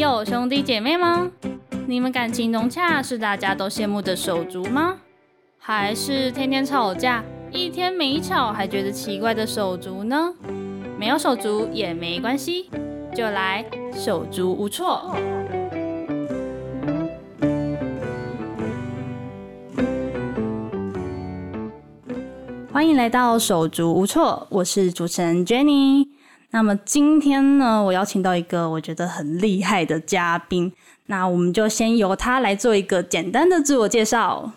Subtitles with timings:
[0.00, 1.30] 有兄弟姐妹吗？
[1.86, 4.96] 你们感情融洽是大家都羡慕的手足吗？
[5.58, 7.22] 还是天天吵架，
[7.52, 10.32] 一天没吵还觉得奇怪的手足呢？
[10.98, 12.70] 没有手足也没关系，
[13.14, 13.62] 就来
[13.92, 15.14] 手足无措。
[22.72, 26.08] 欢迎来到手足无措，我是主持人 Jenny。
[26.52, 30.72] 那么今天呢，我邀请到一个我觉得很厉害的嘉宾，
[31.06, 34.52] 那我们就先由他来做一个简单的自我介绍。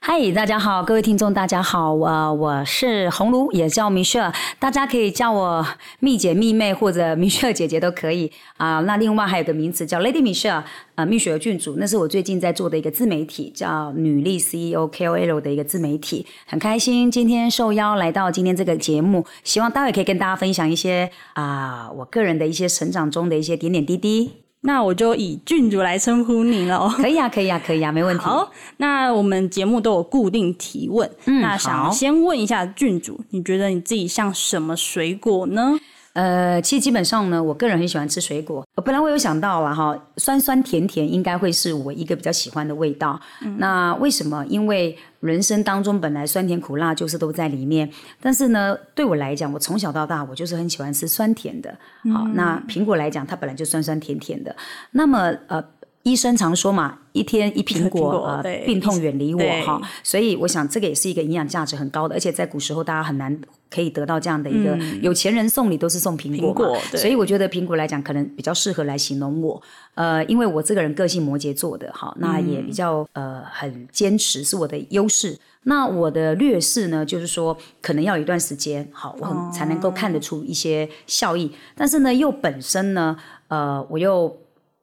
[0.00, 5.66] 嗨，大家好，各位听众，大家好，呃，我是红炉，也叫 Michelle，大家可以叫我
[5.98, 8.80] 蜜姐、蜜妹或者 Michelle 姐姐都可以啊。
[8.80, 10.62] 那另外还有个名字叫 Lady Michelle，
[10.94, 24.47] 呃，蜜雪儿郡主，那是我最近在做的一个自媒体，叫女力 CEO KOL 的一个自媒体，很开心今天受邀来到今天这个节目，希望待会可以跟大家分享一些啊，我个人的一些成长中的一些点点滴滴。
[24.62, 26.88] 那我就以郡主来称呼你了。
[26.96, 28.24] 可以啊，可以啊，可以啊， 没问题。
[28.24, 35.78] 好，那我们节目都有固定提问，嗯那想好先问一下郡主，你觉得你自己像什么水果呢？
[36.18, 38.66] 呃，其实基本上呢，我个人很喜欢吃水果。
[38.74, 43.20] 呃本来我有想到了哈，酸酸甜甜应该会是我一个比较喜欢的味道。
[43.58, 44.44] 那为什么？
[44.46, 47.88] 因为人生当中本来酸甜苦辣就是都在里面，
[48.20, 51.70] 但是呢，对我来讲，我从小到大我就是很喜欢吃酸甜的。
[52.12, 54.56] 好，那苹果来讲，它本来就酸酸甜甜的。
[54.90, 55.64] 那么呃。
[56.08, 59.80] 医生常说嘛，一天一苹苹果，呃，病痛远离我哈。
[60.02, 63.38] 所以我想这个也是一个营养价值很高的，而且在古时候大家很难
[63.70, 69.60] 可以得到这样的一个、有钱人送礼都是送苹果嘛，苹果所以我觉得苹果来讲可能比较适合来形容我。
[69.94, 75.38] 呃，因为我这个人个性摩羯座的哈，那也比较呃很坚持是我的优势。
[75.64, 81.50] 那我的劣势呢，就是说可能要有一段时间，好，我很才能够看得出一些效益。
[81.74, 83.16] 但是呢，又本身呢，
[83.48, 84.34] 呃，我又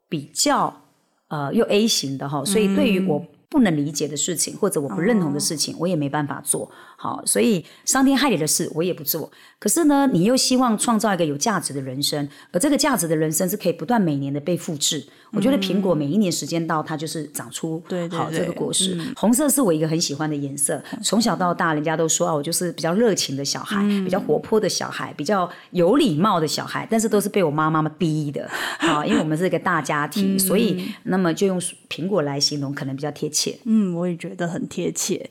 [0.07, 0.81] 比较
[1.27, 7.21] 呃又 A 型的哈，所以对于我不能理解的事情或者我不认同的事情，我也没办法做好。
[7.25, 9.31] 所以伤天害理的事我也不做。
[9.59, 15.05] 可是呢，你又希望创造一个有价值的人生，而这个价值的人生是可以不断每年的被复制。
[15.31, 18.97] 我觉得苹果每一年时间到，它就是长出好这个果实。
[19.17, 28.47] 红色是我一个很喜欢的颜色，从小到大，人家都说啊，我就是比较热情的小孩，比较活泼的小孩，比较有礼貌的小孩，但是都是被我妈妈妈逼的。
[28.79, 33.57] 好，因为我们是一个大家庭，所以那么就用苹果来形容，可能比较贴切。
[33.65, 35.29] 嗯，我也觉得很贴切。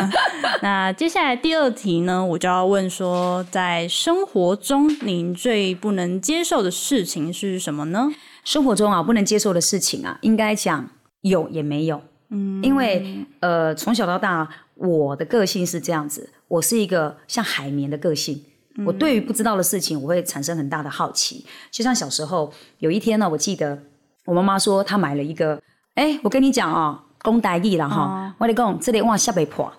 [0.60, 8.08] 那接下来第二题呢，我就要问说，在生活中您最不能接受的事情是什么呢？
[8.44, 10.90] 生活中啊不能接受的事情啊，应该讲
[11.22, 12.00] 有也没有。
[12.30, 18.44] 嗯，因为呃从小到大，我的个性是这样子，我是一个像海绵的个性。
[18.86, 21.44] 我对于不知道的事情，我会产生很大的好奇。
[21.70, 23.76] 就像小时候有一天呢，我记得
[24.24, 25.60] 我妈妈说她买了一个，
[25.94, 29.70] 哎，我跟你讲哦，公台意了哈，我跟你讲，这里碗下被破，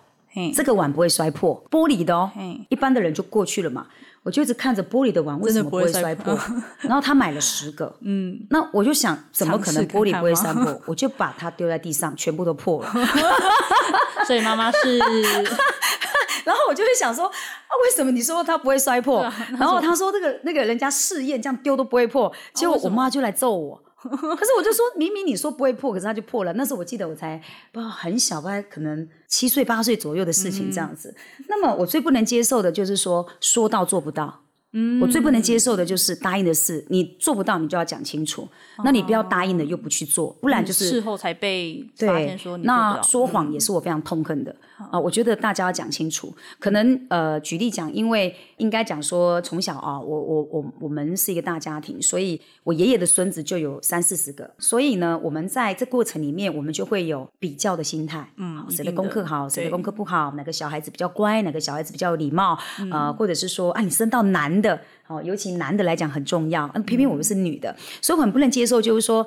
[0.55, 2.29] 这个碗不会摔破，玻璃的哦，
[2.69, 3.87] 一般的人就过去了嘛。
[4.21, 6.37] 我就一直看着玻璃的碗为什么不会摔破，
[6.81, 10.79] 然后他买了十个，嗯，那我就想怎么可能玻璃不会摔破？
[10.85, 12.91] 我就把它丢在地上，全部都破了。
[14.27, 19.23] 所以妈妈是然后我就会想说，啊，为什么你说它不会摔破？
[19.57, 23.81] 然后他说那个那个人家试验这样丢都不会破，结果我妈就来揍我。
[24.07, 26.53] 可是我就说，明明你说不会破，可是它就破了。
[26.53, 31.13] 那时候我记得我才不很小，大概可能七岁八岁左右的事情这样子。
[31.47, 34.43] 那么我最不能接受的就是说说到做不到。
[34.71, 38.47] 嗯，我最不能接受的就是答应的事，你做不到，你就要讲清楚。
[38.83, 44.55] 那你不要答应了又不去做，不然就是事后才被发现说，你那说谎也是我非常痛恨的
[44.91, 46.33] 啊、我觉得大家要讲清楚。
[46.57, 58.31] 可能呃，举例讲，因为应该讲说，从小啊，我我我我们是一个大家庭，所以我爷爷的孙子就有三四十个，所以呢，我们在这过程里面，我们就会有比较的心态。
[58.37, 62.57] 嗯，谁的功课好，谁的功课不好，哪个小孩子比较乖，哪个小孩子比较有礼貌，
[62.89, 69.25] 呃，或者是说啊，你生到男的，哦，尤其男的来讲很重要，嗯，偏偏我们是女的，所以我很不能接受，就是说。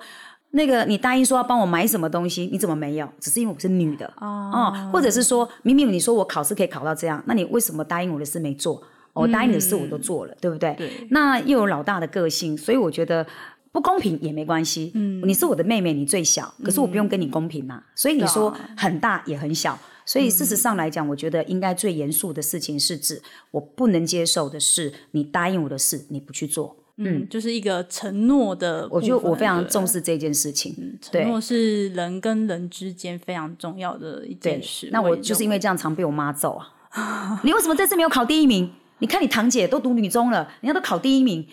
[0.55, 3.09] 那个你答应说要帮我买什么东西，你怎么没有？
[3.19, 8.83] 只是因为我是女的哦或者是说明明你说我考试可以考到这样，那你为什么答应我的事没做？
[9.15, 10.75] 我、答应你的事我都做了，对不对？
[10.75, 13.27] 对那又有老大的个性，所以我觉得
[13.73, 14.93] 不公平也没关系。
[14.95, 19.79] 嗯，你是我的妹妹，你最小，可是我不用跟你公平嘛、所以你说很大也很小。
[20.05, 26.77] 所以事实上来讲，我觉得应该最严肃的事情是指我不能接受的是你答应我的事你不去做。
[26.97, 28.87] 嗯，就是一个承诺的。
[28.91, 30.75] 我觉得我非常重视这件事情。
[31.01, 37.41] 承对诺是人跟人之间非常重要的一件事。，那我就是因为这样常被我妈揍啊。
[37.43, 38.71] 你为什么这次没有考第一名？
[38.99, 41.45] 你看你堂姐都读女中了，人家都考第一名，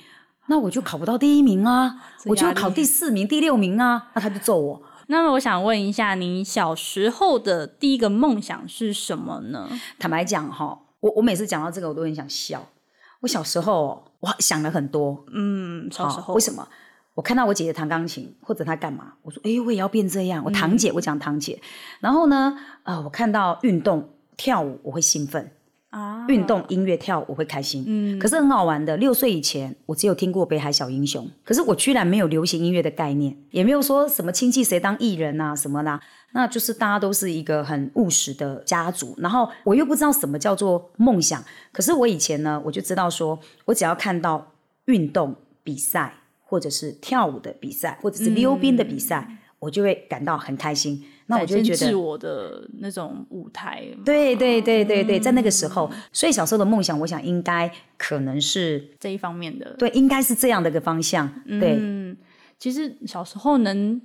[0.49, 4.81] 那我就考不到第一名啊，我就考第四名、第六名啊，那他就揍我。
[5.11, 9.67] 那么我想问一下，你小时候的第一个梦想是什么呢？
[9.97, 12.63] 坦白讲哈，我我每次讲到这个，我都很想笑。
[13.21, 16.67] 我小时候我想了很多，嗯，小时候、哦为什么？
[17.15, 21.59] 我看到我姐姐弹钢琴，或者她干嘛，我说：“哎、我也要变这样。”我堂姐，我讲堂姐。
[21.99, 24.07] 然后呢，呃，我看到运动
[24.37, 25.51] 跳舞，我会兴奋。
[25.89, 27.83] 啊，运动、音乐、跳舞我会开心。
[27.87, 35.99] 嗯，可是很好玩的，六岁以前我只有听过《北海小英雄》，可是我居然没有流行音乐的概念，也没有说什么亲戚谁当艺人啊什么啦，
[36.33, 44.53] 那就是大家都是一个很务实的家族，然后我又不知道什么叫做梦想，可是我以前呢，我就知道说，我只要看到
[44.85, 46.13] 运动比赛，
[46.43, 51.03] 或者是跳舞的比赛，或者是溜冰的比赛，我就会感到很开心。
[51.27, 53.85] 那我就觉得展现自我的那种舞台。
[54.03, 59.75] 对对对对对，在那个时候，所以小时候的梦想，我想应该可能是这一方面的。
[59.77, 61.31] 对，应该是这样的一个方向。
[61.45, 62.17] 对，嗯，
[62.57, 64.01] 其实小时候能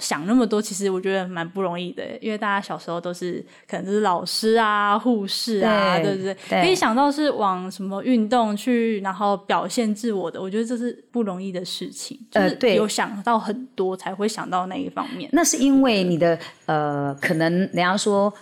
[0.00, 6.36] 想那么多，其实我觉得蛮不容易的，因为大家小时候都是可能就是老师啊、护士啊，对对不对？
[6.48, 12.18] 对可以想到是往什么运动去，然后表现自我的，我觉得这是不容易的事情。
[12.30, 15.28] 就是呃对有想到很多才会想到那一方面。
[15.32, 18.32] 那是因为你的呃，可能人家说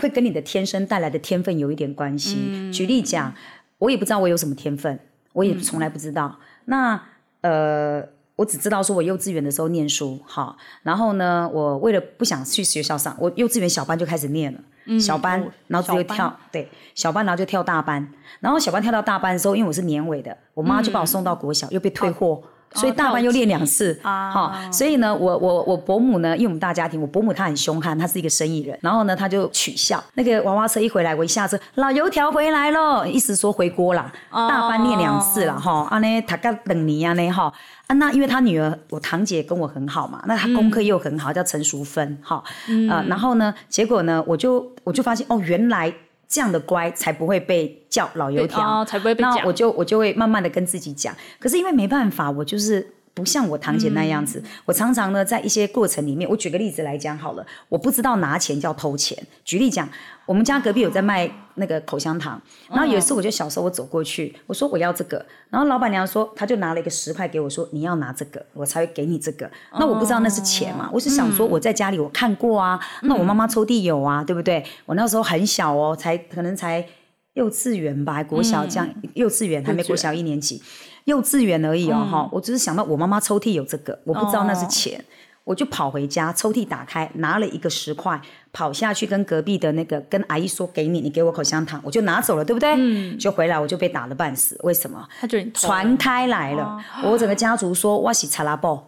[0.00, 2.70] 会跟你的天生带来的天分有一点关系。
[2.72, 3.34] 举例讲，
[3.78, 4.98] 我也不知道我有什么天分，
[5.32, 6.38] 我也从来不知道。
[6.66, 7.02] 那
[7.40, 8.06] 呃。
[8.36, 16.16] 我只知道说，我幼稚园的时候念书，哈，然后呢，我为了不想去学校上，我幼稚园小班就开始念了，小班哦，然后就小班。
[16.16, 22.42] 跳，对，小班，然后就跳大班，然后小班跳到大班的时候，因为我是年尾的，我妈就把我送到国小，又被退货，
[22.74, 37.52] 所以大班又练两次啊哈、所以呢，我我我伯母呢，因为我们大家庭，我伯母她很凶悍，她是一个生意人，然后呢，她就取笑那个娃娃车一回来，我一下车，老油条回来了，意思说回锅啦，大班练两次啦，哈，啊呢，他个等你啊呢哈。
[37.88, 42.42] 啊，那因为他女儿，我堂姐跟我很好嘛，那她功课又很好，叫陈淑芬，哈，
[42.88, 45.92] 呃，然后呢，结果呢，我就我就发现哦，原来
[46.32, 49.36] 这样的乖才不会被叫老油条，哦，才不会被讲。
[49.36, 59.16] 那我就我就会慢慢的跟自己讲，可是因为没办法，我就是不像我堂姐那样子，我常常呢在一些过程里面，我举个例子来讲好了，我不知道拿钱叫偷钱。
[59.44, 59.88] 举例讲，
[60.24, 69.50] 我们家隔壁有在卖那个口香糖，然后有一次我就小时候我走过去，我说我要这个，然后老板娘说，她就拿了一个十块给我说，你要拿这个，我才会给你这个。
[69.78, 74.64] 那我不知道那是钱嘛，我是想说我在家里我看过啊，那我妈妈抽屉有啊，对不对？
[74.86, 76.86] 我那时候很小哦，才可能才。
[77.34, 80.60] 幼稚园吧，还国小这样，幼稚园还没国小一年级，
[81.04, 85.04] 幼稚园而已哦哈、我只是想到我妈妈抽屉有这个，我不知道那是钱，
[85.42, 88.20] 我就跑回家，抽屉打开，拿了一个十块，
[88.52, 92.74] 跑下去跟隔壁的那个跟阿姨说给你，你给我口香糖，我就拿走了，对不对？
[92.76, 95.04] 嗯，就回来我就被打了半死，为什么？
[95.20, 98.80] 他觉得你偷传开来了，我整个家族说哇西查拉布，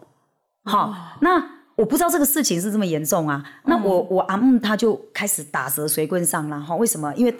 [0.63, 1.43] 好，那
[1.75, 3.43] 我不知道这个事情是这么严重啊。
[3.65, 7.13] 那我我阿木他就开始打蛇随棍上了哈，为什么？
[7.15, 7.35] 因为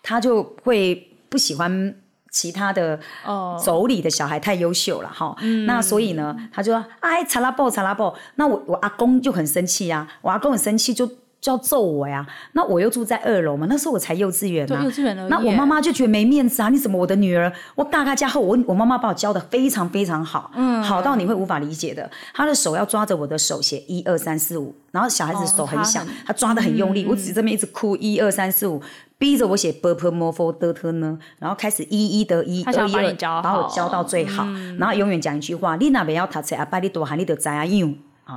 [0.00, 0.94] 他就会
[1.28, 1.96] 不喜欢。
[2.32, 3.56] 其他的哦。
[3.62, 5.36] 妯娌的小孩太优秀了哈，
[5.66, 11.08] 那所以呢，他就说哎查拉布查拉布，那我我阿公就很生气啊，我阿公很生气就
[11.42, 16.68] 就要揍我呀，那我又住在二楼嘛，那时候我才幼稚园呐啊，幼稚园那我妈妈就觉得没面子啊！
[16.68, 17.52] 你怎么我的女儿？
[17.74, 22.08] 我大概家后，我我妈妈把我教的非常非常好，嗯，好到你会无法理解的。
[22.32, 28.80] 她的手要抓着我的手写一二三四五，然后小孩子手很小，哦她抓的很用力，我只这边一直哭一二三四五，
[29.18, 34.46] 逼着我写 b p m f d t 呢，然后开始一一得一，二一二，把我教到最好，
[34.78, 37.48] 然后永远讲一句话：你那边要读册，阿爸你多喊你就知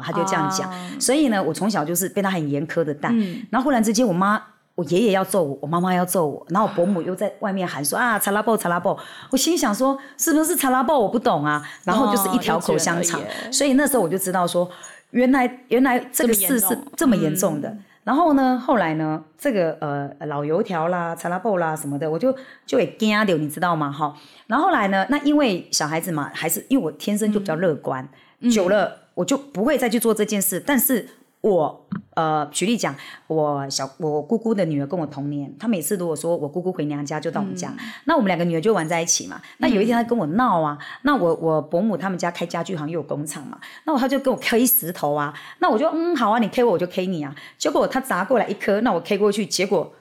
[0.03, 3.09] 他就这样讲，所以呢，我从小就是被他很严苛的带，
[3.49, 4.41] 然后忽然之间，我妈。
[4.75, 8.99] 我爷爷要揍我，我妈妈要揍我，然后我伯母又在外面喊说啊，查拉布查拉布，
[9.31, 14.69] 我心想说是不是查拉布我不懂啊，然后就是一条口香肠，幼稚园而已所以那时候我就知道说，
[15.11, 17.73] 原来原来这个事是重这么严重的。
[18.03, 22.35] 然后呢，后来呢，这个呃老油条啦、查拉布啦什么的，我就
[22.65, 23.89] 就会惊掉，你知道吗？
[23.89, 24.13] 哈。
[24.47, 28.05] 然后后来呢，那因为小孩子嘛，还是因为我天生就比较乐观，
[28.51, 30.59] 久了我就不会再去做这件事。
[30.59, 31.07] 但是
[31.41, 32.95] 我呃，举例讲，
[33.27, 37.73] 我小我姑姑的女儿跟我同年，她每次如果说我姑姑回娘家就到我们家，
[38.05, 39.41] 那我们两个女儿就玩在一起嘛。
[39.57, 47.35] 那有一天她跟我闹啊，那我我伯母他们家开家具行又有工厂嘛，那我她就跟我 K 石头啊，那我就嗯好啊，你 K 我我就 K 你啊。
[47.57, 49.93] 结果她砸过来一颗，那我 K 过去，结果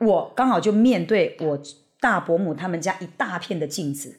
[0.00, 1.60] 我刚好就面对我
[2.00, 4.18] 大伯母他们家一大片的镜子。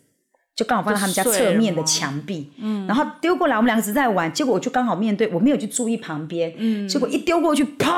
[0.54, 7.90] 就刚好放在他们家侧面的墙壁，嗯，然后丢过来，我们两个只在玩，结果我就刚好面对，我没有去注意旁边，嗯，结果一丢过去，啪，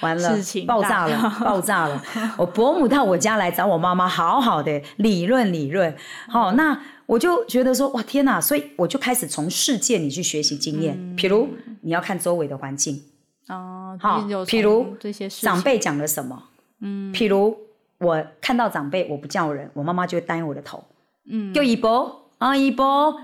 [0.00, 0.36] 完了，
[0.66, 2.02] 爆炸了，爆炸了。
[2.36, 5.94] 我伯母到我家来找我妈妈，好好的理论理论，
[6.26, 8.40] 好，那我就觉得说，哇，天哪！
[8.40, 11.48] 所以我就开始从事件里去学习经验，譬如
[11.82, 13.00] 你要看周围的环境，
[13.48, 16.42] 哦，好，譬如这些长辈讲了什么，
[16.80, 17.56] 嗯，譬如。
[17.98, 20.84] 我看到长辈，我不叫人，我妈妈就会单我的头，
[21.30, 23.14] 嗯，叫姨伯啊，姨伯，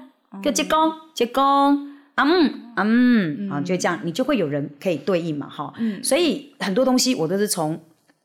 [0.43, 1.43] 叫结公，结公，
[2.17, 2.61] 嗯。
[2.77, 7.81] 嗯，啊，就这样，你就会有人可以对应嘛，哈，所以很多东西我都是从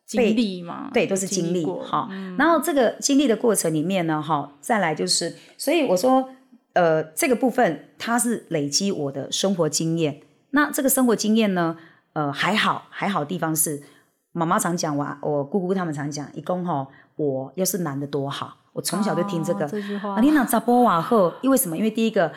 [0.08, 6.28] 经历嘛，对，都是经历，哈，然后这个经历的过程里面呢，哈，再来就是，所以我说，
[6.74, 11.78] 呃，这个部分它是累积我的生活经验，那这个生活经验呢，
[12.14, 13.84] 呃，还好，还好地方是。
[14.32, 19.66] 妈妈常讲，我我姑姑他们常讲，一共吼，我要是男的多好，我从小就听这个。
[19.66, 20.16] 这句话。
[20.16, 21.76] 啊，你那扎波瓦赫，因为什么？
[21.76, 22.32] 因为第一个，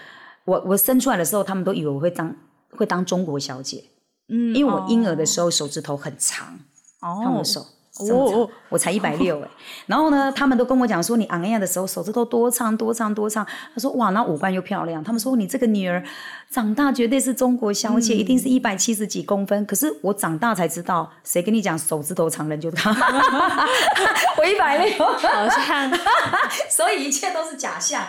[0.44, 2.34] 我我生出来的时候，他们都以为我会当
[2.70, 3.84] 会当中国小姐。
[4.28, 4.54] 嗯。
[4.54, 6.58] 因为我婴儿的时候手指头很长，
[7.00, 7.66] 他们的手。
[7.98, 9.48] 哦，我才一百六哎，
[9.84, 13.46] 然后呢， 他们都跟我讲说，你昂呀的时候手指头多长多长多长。
[13.74, 15.04] 他说哇，那五官又漂亮。
[15.04, 16.02] 他们说你这个女儿
[16.50, 19.66] 长大绝对是中国小姐，一定是一百七十几公分。
[19.66, 22.90] 可是我长大才知道，谁跟你讲手指头长人就他？
[24.38, 25.90] 我一百六，好像，
[26.70, 28.02] 所以一切都是假象。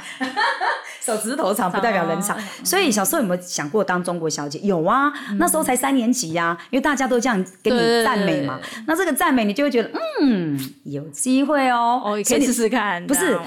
[1.01, 4.59] 手指头长不代表人长，所以小时候有没有想过当中国小姐？
[4.59, 8.57] 有啊，那时候才三年级呀，因为大家都这样给你赞美嘛。
[8.87, 13.05] 那这个赞美你就会觉得，嗯，有机会哦，可以试试看。
[13.05, 13.39] 不是，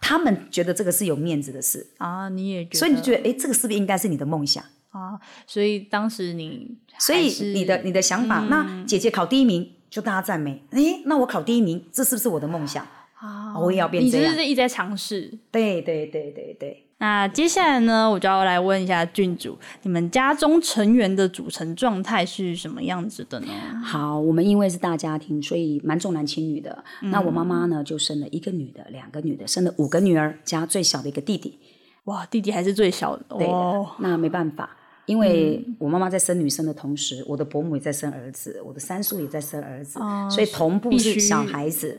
[0.00, 5.18] 他们觉得这个是有面子的事啊，你也觉得，所以你就觉得，哎，这个是不是应该是你的梦想啊？
[5.46, 12.86] 所以当时你，所以你的你的想法，那姐姐考第一名就大家赞美，哎，那我考第一名，这是不是我的梦想？
[13.14, 14.32] 啊，我也要变这样。
[14.32, 15.38] 你是一直在尝试。
[15.50, 16.84] 对对对对对。
[17.00, 23.46] 那接下来呢，我就要来问一下郡主，你们家中成员的组成状态是什么样子的呢？
[23.84, 26.84] 好，我们因为是大家庭，所以蛮重男轻女的。
[27.02, 31.58] 那我妈妈呢，就生了一个女的，两个女的，生了五个女儿，加最小的一个弟弟。
[32.04, 33.24] 哇，弟弟还是最小的。
[33.28, 33.86] 对的。
[33.98, 34.70] 那没办法。
[35.08, 39.98] 因为我妈妈在生女生的同时，我的伯母也在生儿子，我的三叔也在生儿子，
[40.30, 41.98] 所以同步是小孩子，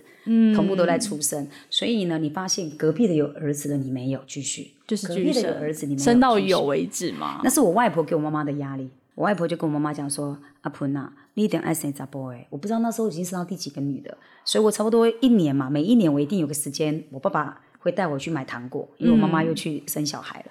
[0.55, 1.47] 同步都在出生。
[1.71, 7.41] 所以呢，你发现隔壁的有儿子的，你没有继续，就是隔壁的有儿子，你没有生到有为止嘛。
[7.43, 8.87] 那是我外婆给我妈妈的压力。
[9.15, 20.45] 我外婆就跟我妈妈讲说：“阿婆呐，你一定爱生杂 boy。”我不知道那时候已经生到第几个女的，所以我差不多一年嘛，每一年我一定有个时间，我爸爸会带我去买糖果，因为我妈妈又去生小孩了。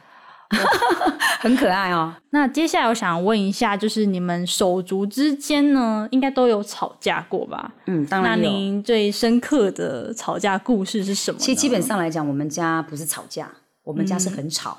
[1.40, 2.14] 很可爱哦。
[2.30, 7.72] 那接下来我想问一下，就是你们手足之间呢，应该都有吵架过吧？
[7.86, 11.38] 嗯，当然那您最深刻的吵架故事是什么？
[11.38, 13.48] 其实基本上来讲，我们家不是吵架，
[13.84, 14.76] 我们家是很吵。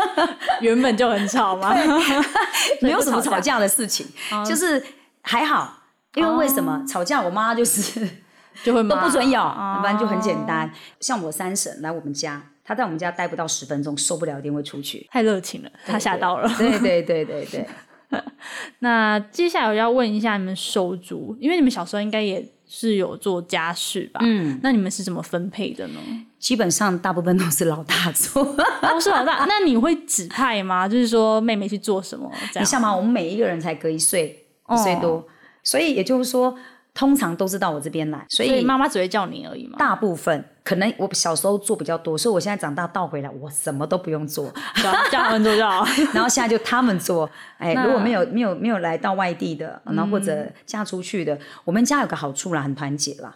[0.60, 1.74] 原本就很吵嘛？
[2.80, 4.06] 没有什么吵架的事情，
[4.44, 4.82] 就是
[5.22, 5.72] 还好。
[6.14, 7.20] 因为为什么吵架？
[7.20, 8.08] 我妈就是
[8.64, 10.72] 就会都不准咬，不然就很简单。
[10.98, 12.42] 像我三婶来我们家。
[12.66, 15.06] 他在我们家待不到十分钟，受不了一定会出去。
[15.08, 16.52] 太热情了，他吓到了。
[16.58, 17.66] 对对对对对。
[18.80, 24.20] 那接下来我要问一下你们手足，因为你们小时候应该也是有做家事吧？
[24.24, 24.58] 嗯。
[24.64, 26.00] 那你们是怎么分配的呢？
[26.40, 28.44] 基本上大部分都是老大做，
[28.82, 29.44] 都 是老大。
[29.48, 30.88] 那你会指派吗？
[30.88, 32.30] 就是说妹妹去做什么？
[32.58, 35.24] 你像嘛，我们每一个人才隔一岁，一岁多，
[35.62, 36.56] 所以也就是说。
[36.96, 39.76] 通常都是到我这边来，所以妈妈只会叫你而已嘛。
[39.78, 44.50] 大部分可能我小时候做比较多，所以我现在长大倒回来，我什么都不用做，
[45.12, 45.84] 叫他们做就好。
[46.14, 47.30] 然后现在就他们做。
[47.58, 53.34] 哎，如果没有没有没有来到外地的，然后或者嫁出去的，我们家有个好处啦，很团结啦。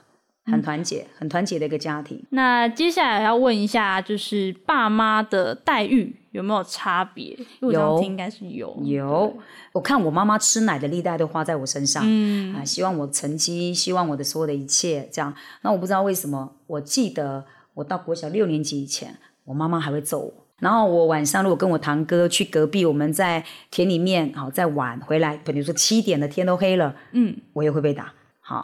[0.51, 2.23] 很团结，很团结的一个家庭。
[2.31, 7.37] 那接下来要问一下，就是爸妈的待遇有没有差别？
[7.61, 8.79] 有，应该是有。
[8.85, 9.37] 有，
[9.73, 15.35] 我看我妈妈吃奶的历代都花在我身上，嗯啊，希望我成绩，希望我的所有的一切这样。
[15.63, 20.33] 那我不知道为什么，我记得我到国小六年级以前，我妈妈还会揍我。
[20.59, 28.13] 然后我晚上如果跟我堂哥去隔壁，我们在田里面好在玩，回来比如说七点的天都黑了，嗯，我也会被打。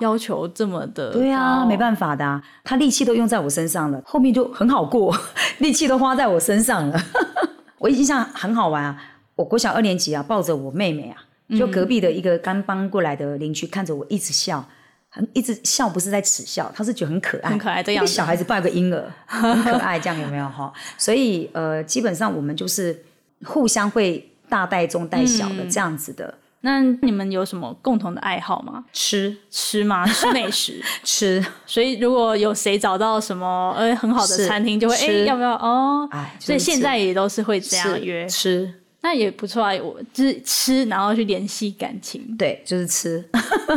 [0.00, 5.16] 要求这么的，对啊，没办法的，他力气都用在我身上了，后面就很好过，
[5.58, 7.00] 力气都花在我身上了。
[7.78, 9.00] 我印象很好玩啊，
[9.34, 11.16] 我国小二年级啊，抱着我妹妹啊，
[11.56, 14.64] 就隔壁的一个刚搬过来的邻居，看着我一直笑，
[15.08, 18.12] 很一直笑，不是在耻笑，他是觉得很可爱，很可爱的样子。
[18.12, 20.72] 小孩子抱个婴儿， 很可爱，这样有没有哈？
[20.96, 23.04] 所以呃，基本上我们就是
[23.44, 26.34] 互相会大带中带小的这样子的。
[26.62, 28.84] 那你们有什么共同的爱好吗？
[28.92, 30.06] 吃吃吗？
[30.06, 30.82] 吃美食。
[31.04, 36.08] 吃，所以如果有谁找到什么呃很好的餐厅，就会哎、吃要不要哦？
[36.10, 38.72] 哎，就是所以现在也都是会这样约，吃，
[39.02, 39.72] 那也不错啊。
[39.80, 42.36] 我就是吃，然后去联系感情。
[42.36, 43.24] 对，就是吃。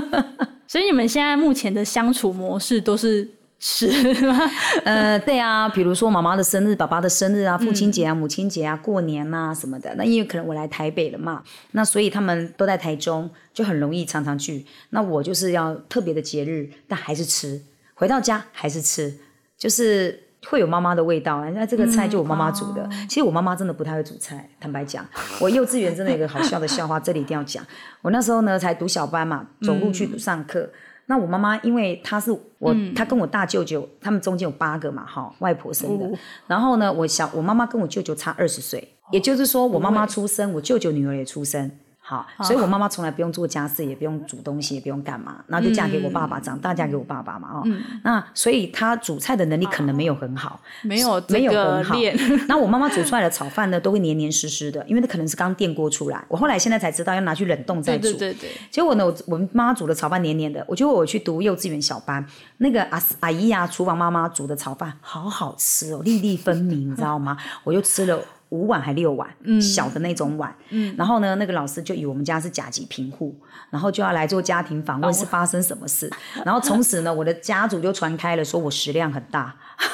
[0.67, 3.27] 所以你们现在目前的相处模式都是
[3.59, 4.39] 吃吗？
[4.85, 9.93] 呃，对啊，比如说妈妈的生日、爸爸的生日啊、父亲节啊、母亲节啊、过年啊什么的。
[9.95, 14.65] 那因为可能我来台北了嘛，那所以他们都在台中，就很容易常常聚。
[14.91, 17.61] 那我就是要特别的节日，但还是吃，
[17.95, 19.13] 回到家还是吃，
[19.57, 21.43] 就是会有妈妈的味道。
[21.51, 22.89] 那这个菜就我妈妈煮的。
[23.09, 25.05] 其实我妈妈真的不太会煮菜，坦白讲，
[25.41, 27.61] 我幼稚园真的有一个好笑的笑话，这里一定要讲。
[28.01, 30.69] 我那时候呢才读小班嘛，走路去上课。
[31.09, 36.07] 那我妈妈，因为她是我，她跟我大舅舅，他们中间有八个嘛，哈，外婆生的。
[36.45, 41.71] 然后呢，我小我妈妈跟我舅舅差二十岁，也就是说，我妈妈出生，我舅舅女儿也出生。
[42.09, 47.63] 好，所以我妈妈从来不用做家事，也不用煮东西，也不用干嘛，然后就嫁给我爸爸，长大嫁给我爸爸嘛，哦，
[48.03, 56.25] 那所以她煮菜的能力可能没有很好，没有没有很好练，那我妈妈煮出来的炒饭呢，都会黏黏湿湿的，因为那可能是刚电锅出来。
[56.27, 58.03] 我后来现在才知道要拿去冷冻再煮。
[58.13, 62.25] 对对对，结果呢，我我们妈煮的炒饭黏黏的，我觉得我去读幼稚园小班，
[62.57, 67.37] 那个阿阿姨呀，厨房妈妈煮的炒饭好好吃哦，粒粒分明，你知道吗？
[67.63, 68.19] 我就吃了。
[68.49, 69.29] 五碗还六碗，
[69.61, 73.35] 小的那种碗，嗯，然后呢，那个老师就以为我们家是甲级贫户，
[73.69, 76.11] 然后就要来做家庭访问，是发生什么事？
[76.43, 79.55] 然后从此呢，我的家族就传开了，说我食量很大，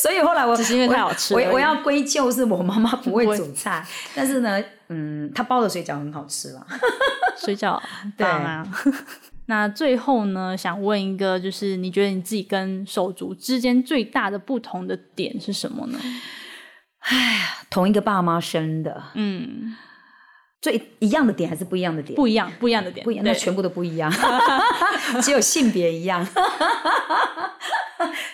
[0.00, 6.64] 所以后来我只是因为太好吃我我要归咎是我妈妈不会煮菜，但是呢，嗯，她包的水饺很好吃了。
[7.36, 8.64] 水饺很棒啊。
[9.46, 15.98] 那最后呢，想问一个，就是你觉得你自己跟手足之间最大的不同的点是什么呢？
[17.70, 19.76] 同一个爸妈生的，嗯，
[20.60, 22.14] 最一样的点还是不一样的点？
[22.14, 24.12] 不一样，不一样的点，不一样，那全部都不一样，
[25.22, 26.26] 只有性别一样，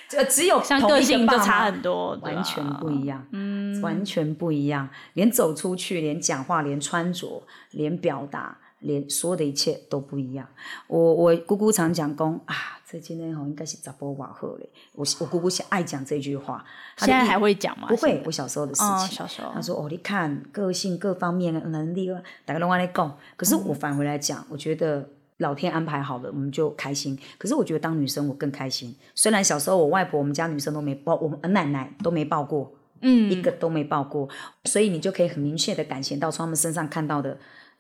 [0.09, 10.47] 就 只有像个性就差很多，完全不一样，嗯，完全不一样，连走出去，连讲话，连穿着，连表达，连所有的一切都不一样。
[10.87, 12.55] 我我姑姑常讲公啊，
[12.89, 14.69] 这今天吼应该是杂波瓦赫嘞。
[14.93, 16.65] 我我姑姑是爱讲这句话，
[16.99, 17.89] 现在还会讲吗？
[17.89, 19.17] 不会，我小时候的事哦，情。
[19.17, 22.09] 小时候他说：“哦，你看个性各方面的能力，
[22.45, 23.19] 大家都往来讲。
[23.37, 27.19] 可是我返回来讲，我觉得老天安排好了，我们就开心。
[27.37, 28.95] 可是我觉得当女生我更开心。
[29.15, 34.29] 虽然小时候我外婆我们家女生都没抱，我们奶奶都没抱过，嗯一个都没抱过，
[34.65, 37.37] 所以你就可以很明确的感觉到从他们身上看到的。”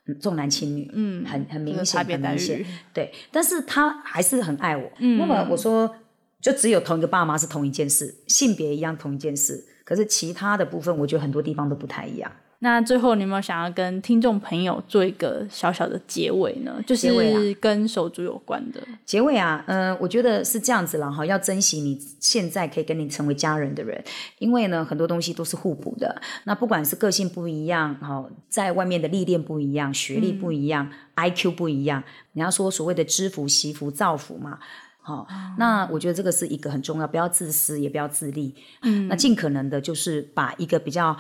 [0.08, 3.12] 嗯重男轻女，嗯很很明显，很明显，对。
[3.30, 4.90] 但是他还是很爱我。
[4.98, 5.94] 嗯那么我说，
[6.40, 12.32] 就只有同一个爸妈是同一件事，性别一样同一件事，可是其他的部分，我觉得很多地方都不太一样。
[12.60, 16.82] 那最后，你有没有想要跟听众朋友做一个小小的结尾呢？
[16.84, 18.80] 就是跟手足有关的。
[19.04, 24.02] 结尾啊，嗯、我觉得是这样子了哈，要珍惜你现在可以跟你成为家人的人，
[24.40, 26.20] 因为呢，很多东西都是互补的。
[26.44, 34.58] 那不管是个性不一样，哈，在外面的历练不一样，学历不一样、i q 不一样，你要说所谓的知福、惜福、造福嘛。
[35.00, 38.54] 好、那我觉得这个是一个很重要，不要自私，也不要自利。
[38.82, 41.16] 嗯，那尽可能的就是把一个比较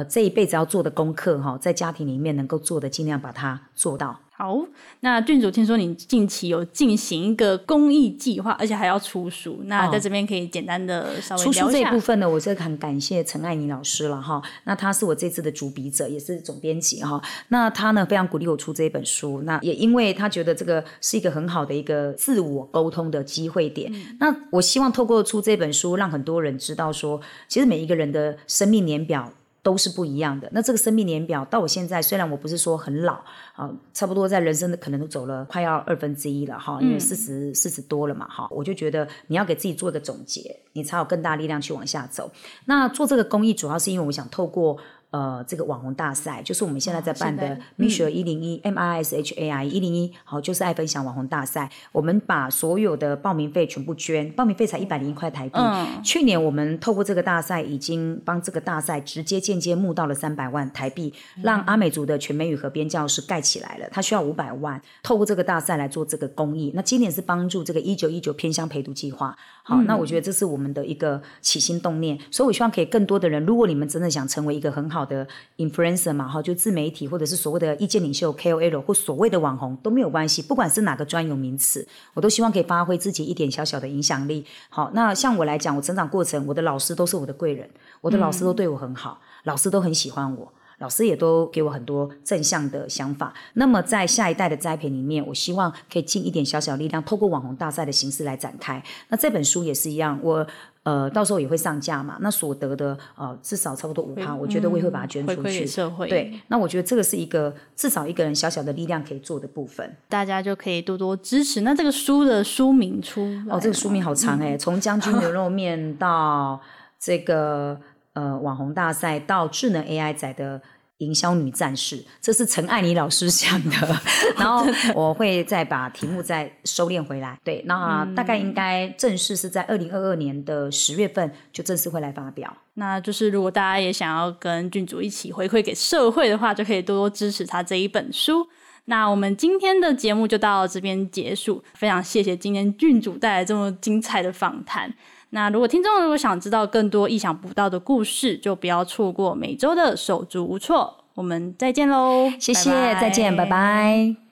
[0.00, 4.18] 呃这一辈子要做的功课哈，在家庭里面能够做的，尽量把它做到。
[4.30, 4.58] 好，
[5.00, 14.40] 那郡主听说你近期有进行一个公益计划，而且还要出书，那在这边可以简单的稍微出书这聊一部分呢，我是很感谢陈爱妮老师了哈。
[14.64, 17.20] 那他是我这次的主笔者，也是总编辑哈。
[17.48, 23.92] 那他呢非常鼓励我出这一本书，那也因为他觉得这个是一个很好的一个自我沟通的机会点。
[24.18, 29.30] 那我希望透过出这本书，让很多人知道说，其实每一个人的生命年表。
[29.62, 30.48] 都是不一样的。
[30.52, 33.14] 那这个生命年表到我现在，虽然我不是说很老
[33.54, 42.30] 啊，差不多在人生的可能都走了快要二分之一了哈，因为四十四十多了嘛哈，我就觉得你要给自己做一个总结，你才有更大力量去往下走。
[42.64, 44.76] 那做这个公益，主要是因为我想透过。
[45.10, 51.68] 呃，这个网红大赛就是我们现在在办的 m i s h 一零一 M I S H A I 一零一，好，就是爱分享网红大赛。
[51.92, 55.58] 我们把所有的报名费全部捐，报名费才一百零一块台币。
[55.58, 63.88] 嗯去年我们透过这个大赛，已经帮这个大赛直接间接募到了三百万台币，让阿美族的全美语和编教室盖起来了。
[63.90, 66.72] 他需要五百万，透过这个大赛来做这个公益。
[66.74, 69.36] 那今年是帮助这个一九一九偏乡陪读计划。
[69.62, 84.44] 好，那我觉得这是我们的一个起心动念，所以我希望可以更多的人，如果你们真的想成为一个很好的 influencer 嘛，哈，就自媒体或者是所谓的意见领袖 KOL 或所谓的网红都没有关系，不管是哪个专有名词，我都希望可以发挥自己一点小小的影响力。
[84.68, 87.68] 好，那像我来讲，我成长过程，我的老师都是我的贵人，
[88.00, 90.52] 我的老师都对我很好，老师都很喜欢我。
[90.80, 93.32] 老师也都给我很多正向的想法。
[93.54, 98.82] 那么在下一代的栽培里面，我希望可以尽一点小小力量，透过网红大赛的形式来展开。
[99.08, 100.46] 那这本书也是一样，我。
[100.82, 102.16] 呃，到时候也会上架嘛。
[102.22, 105.66] 那所得的呃，至少差不多五趴，我觉得我也会把它捐出去。
[105.66, 111.60] 社会对，那我觉得这个是一个至少一个人小小的力量可以做的部分，大家就可以多多支持。
[111.60, 116.58] 那这个书的书名出哦，这个书名好长哎，从将军牛肉面到
[116.98, 117.78] 这个
[118.14, 120.60] 呃网红大赛到智能 AI 仔的。
[121.00, 124.00] 营销女战士，这是陈爱妮老师想的，
[124.36, 127.40] 然后我会再把题目再收敛回来。
[127.42, 132.54] 对，那大概应该正式是在二零二二年的十月份就正式会来发表。
[132.74, 138.46] 那就是如果大家也想要跟郡主一起回馈给社会的话，就可以多多支持他这一本书。
[138.84, 144.92] 那我们今天的节目就到这边结束，非常谢谢今天郡主带来这么精彩的访谈。
[145.30, 151.04] 那如果听众如果想知道更多意想不到的故事，就不要错过每周的手足无措。
[151.14, 154.29] 我们再见喽，谢谢，再见，拜拜。